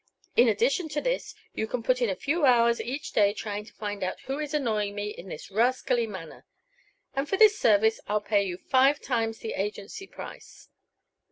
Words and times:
In 0.35 0.47
addition 0.47 0.89
to 0.97 0.99
this 0.99 1.35
you 1.53 1.67
can 1.67 1.83
put 1.83 2.01
in 2.01 2.09
a 2.09 2.15
few 2.15 2.43
hours 2.43 2.81
each 2.81 3.11
day 3.11 3.33
trying 3.33 3.65
to 3.65 3.73
find 3.73 4.01
out 4.03 4.19
who 4.21 4.39
is 4.39 4.51
annoying 4.51 4.95
me 4.95 5.11
in 5.11 5.27
this 5.29 5.51
rascally 5.51 6.07
manner, 6.07 6.43
and 7.15 7.29
for 7.29 7.37
this 7.37 7.59
service 7.59 7.99
I'll 8.07 8.19
pay 8.19 8.41
you 8.41 8.57
five 8.57 8.99
times 8.99 9.37
the 9.37 9.53
agency 9.53 10.07
price. 10.07 10.69